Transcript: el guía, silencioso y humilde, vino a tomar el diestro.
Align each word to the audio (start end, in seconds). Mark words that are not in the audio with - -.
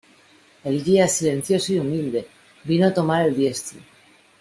el 0.63 0.83
guía, 0.83 1.07
silencioso 1.07 1.73
y 1.73 1.77
humilde, 1.77 2.27
vino 2.63 2.87
a 2.87 2.93
tomar 2.95 3.23
el 3.27 3.35
diestro. 3.35 3.79